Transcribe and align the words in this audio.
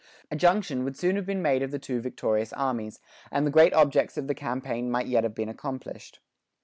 A 0.31 0.35
junction 0.35 0.83
would 0.83 0.97
soon 0.97 1.15
have 1.15 1.27
been 1.27 1.43
made 1.43 1.61
of 1.61 1.69
the 1.69 1.77
two 1.77 2.01
victorious 2.01 2.51
armies, 2.53 2.99
and 3.31 3.45
the 3.45 3.51
great 3.51 3.71
objects 3.71 4.17
of 4.17 4.25
the 4.25 4.33
campaign 4.33 4.89
might 4.89 5.05
yet 5.05 5.23
have 5.23 5.35
been 5.35 5.47
accomplished. 5.47 6.19